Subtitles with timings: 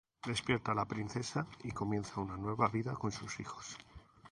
[0.25, 3.77] Despierta la princesa y comienza una nueva vida con sus hijos.